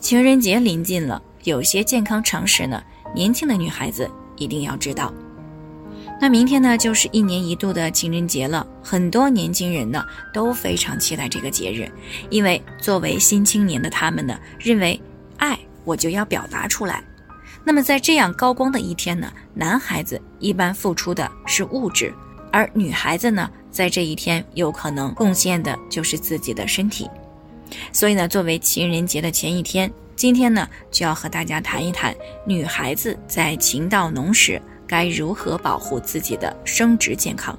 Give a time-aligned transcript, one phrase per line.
[0.00, 2.82] 情人节临近了，有些健康常识呢，
[3.14, 5.12] 年轻的女孩子一定要知道。
[6.20, 10.04] 那明天呢，就是一年一度的情人节了，很多年轻人呢
[10.34, 11.90] 都非常期待这个节日，
[12.28, 15.00] 因为作为新青年的他们呢，认为
[15.38, 17.02] 爱我就要表达出来。
[17.64, 22.12] 那么在这样高光的一天呢，男孩子一般付出的是物质，
[22.52, 27.08] 而女孩子呢，在这一天有可能贡献的就是自己的身体。
[27.92, 34.60] 所以呢，作为情人节的前一天，今天呢就要和大家谈一谈女孩子在情到浓时。
[34.86, 37.56] 该如何保护自己的生殖健康？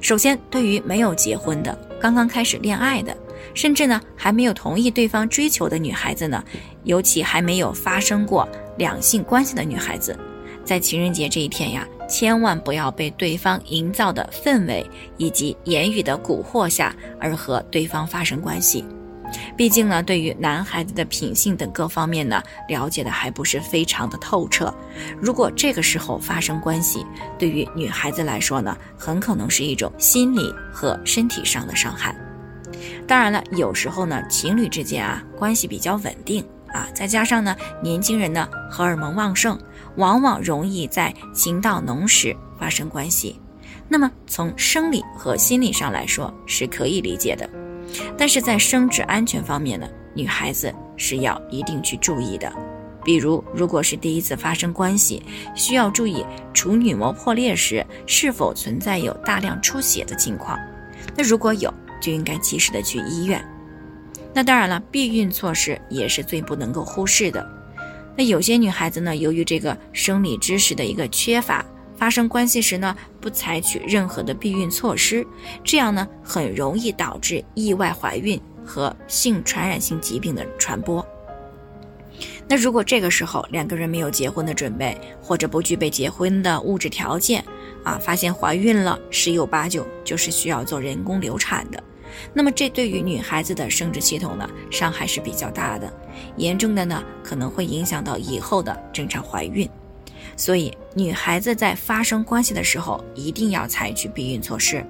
[0.00, 3.14] 首先，对于没有结婚的、刚刚开始恋爱的，
[3.52, 6.42] 甚至呢还没有同意对方追求的女孩子呢，
[6.84, 8.48] 尤其还没有发生过
[8.78, 10.18] 两性关系的女孩子，
[10.64, 14.82] 在情人节这一天呀，千万不要被对方营造的氛围
[15.18, 18.82] 以及言语的蛊惑下而和对方发生关系。
[19.60, 24.74] 毕竟呢，对于男孩子的品性等各方面呢，了解的还不是非常的透彻。
[25.20, 27.04] 如果这个时候发生关系，
[27.38, 32.16] 对于女孩子来说呢，很可能是一种心理和身体上的伤害。
[33.06, 39.60] 当然了，有时候呢，情侣之间啊，关系比较稳定啊，再加上呢，年轻人呢，荷尔蒙旺盛，
[39.96, 43.38] 往往容易在情到浓时发生关系。
[43.90, 47.46] 那么从生理和心理上来说，是可以理解的。
[48.16, 52.52] 但是在生殖安全方面呢，女孩子是要一定去注意的。
[53.02, 55.22] 比如，如果是第一次发生关系，
[55.54, 60.58] 需要注意处女膜破裂时是否存在有大量出血的情况。
[61.16, 63.42] 那如果有，就应该及时的去医院。
[64.34, 67.44] 那当然了，避孕措施也是最不能够忽视的。
[68.16, 71.64] 那有些女孩子呢，由于这个生理知识的一个缺乏。
[72.00, 75.24] 发生关系时呢，不采取任何的避孕措施，
[75.62, 81.06] 这样呢，很容易导致意外怀孕和性传染性疾病的传播。
[82.48, 87.44] 那如果这个时候两个人没有结婚的准备，或者不具备结婚的物质条件，
[87.84, 91.84] 啊，发现怀孕了，十有八九就是需要做人工流产的。
[92.32, 95.92] 那么这对于女孩子的生殖系统呢，伤害是比较大的，
[96.38, 99.68] 严重的呢，可能会影响到以后的正常怀孕。
[100.36, 104.84] 所以，女孩子在发生关系的时候，一定要采取避孕措施。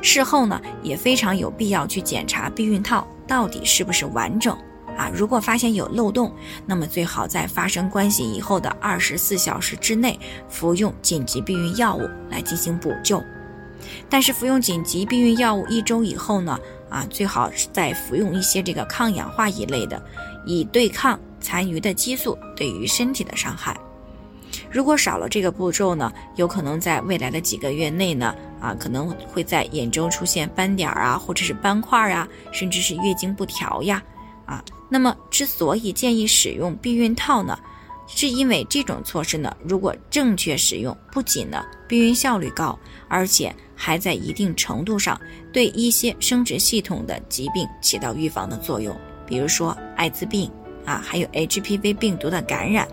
[0.00, 4.56] 事后呢，也非常有必要去检查避孕套到底是不是完整
[4.96, 5.10] 啊。
[5.12, 6.32] 如果发现有漏洞，
[6.64, 10.18] 那么最好在发生关系以后的二十四小时之内
[10.48, 13.22] 服用紧急避孕药物来进行补救。
[14.08, 20.02] 但是，服用紧急避孕药物一周以后呢，啊，最好是再服用一些这个抗氧化一类的，
[20.46, 23.78] 以对抗残余的激素对于身体的伤害。
[24.74, 34.02] 如果少了这个步骤呢，有可能在未来的几个月内呢，啊，可能会在眼周出现斑点啊，或者是斑块啊，甚至是月经不调呀，
[34.44, 37.56] 啊，那么之所以建议使用避孕套呢，
[38.08, 42.76] 是因为这种措施呢，如果正确使用，不仅呢避孕效率高，
[43.06, 45.16] 而且还在一定程度上
[45.52, 48.92] 对一些生殖系统的疾病起到预防的作用，
[49.24, 50.50] 比如说艾滋病
[50.84, 52.88] 啊，还有 HPV 病毒的感染。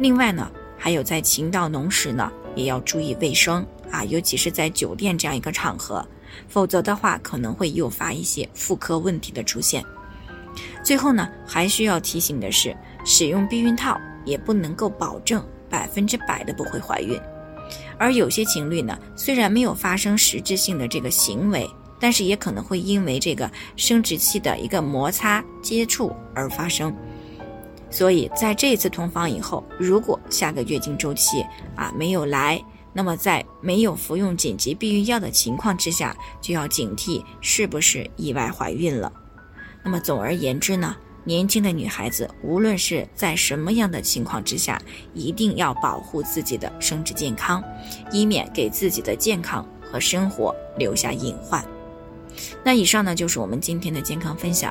[0.00, 0.50] 另外呢。
[0.86, 6.06] 还有在情到浓时呢，也要注意卫生啊，尤其是在酒店这样一个场合，
[6.46, 9.84] 否则的话可能会诱发一些妇科问题的出现。
[10.84, 12.72] 最后呢，还需要提醒的是，
[13.04, 17.20] 使用避孕套也不能够保证百分之百的不会怀孕，
[17.98, 21.68] 而有些情侣呢，虽然没有发生实质性的这个行为，
[21.98, 26.96] 但是也可能会因为这个生殖器的一个摩擦接触而发生。
[27.96, 31.42] 所以，在这次同房以后，如果下个月经周期
[31.74, 32.62] 啊没有来，
[32.92, 39.10] 那么在没有服用紧急避孕药的情况之下，就要警惕是不是意外怀孕了。
[39.82, 40.94] 那么总而言之呢，
[41.24, 44.78] 年轻的女孩子无论是在什么样的情况之下，
[45.14, 47.64] 一定要保护自己的生殖健康，
[48.12, 51.64] 以免给自己的健康和生活留下隐患。
[52.62, 54.70] 那以上呢就是我们今天的健康分享，